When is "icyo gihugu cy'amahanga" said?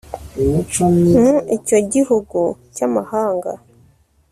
1.57-3.51